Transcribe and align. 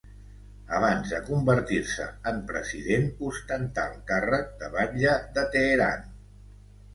Abans 0.75 1.09
de 1.15 1.17
convertir-se 1.27 2.07
en 2.31 2.39
president, 2.51 3.05
ostentà 3.29 3.85
el 3.91 4.01
càrrec 4.13 4.49
de 4.63 4.71
batlle 4.79 5.13
de 5.37 5.45
Teheran. 5.59 6.11